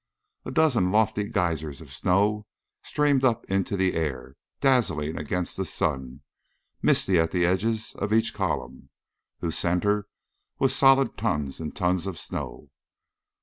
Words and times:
A 0.45 0.51
dozen 0.51 0.91
lofty 0.91 1.25
geysers 1.25 1.79
of 1.79 1.93
snow 1.93 2.47
streamed 2.81 3.23
up 3.23 3.45
into 3.51 3.77
the 3.77 3.93
air, 3.93 4.35
dazzling 4.59 5.15
against 5.19 5.57
the 5.57 5.63
sun, 5.63 6.21
misty 6.81 7.19
at 7.19 7.29
the 7.29 7.45
edges 7.45 7.93
of 7.99 8.11
each 8.11 8.33
column, 8.33 8.89
whose 9.41 9.59
center 9.59 10.07
was 10.57 10.75
solid 10.75 11.19
tons 11.19 11.59
and 11.59 11.75
tons 11.75 12.07
of 12.07 12.17
snow. 12.17 12.71